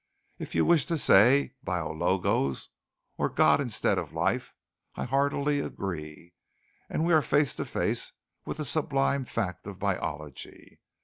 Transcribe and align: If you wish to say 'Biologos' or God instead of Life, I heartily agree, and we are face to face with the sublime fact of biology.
If 0.39 0.55
you 0.55 0.65
wish 0.65 0.87
to 0.87 0.97
say 0.97 1.53
'Biologos' 1.63 2.69
or 3.19 3.29
God 3.29 3.61
instead 3.61 3.99
of 3.99 4.13
Life, 4.13 4.55
I 4.95 5.03
heartily 5.05 5.59
agree, 5.59 6.33
and 6.89 7.05
we 7.05 7.13
are 7.13 7.21
face 7.21 7.53
to 7.57 7.65
face 7.65 8.11
with 8.43 8.57
the 8.57 8.65
sublime 8.65 9.25
fact 9.25 9.67
of 9.67 9.77
biology. 9.77 10.79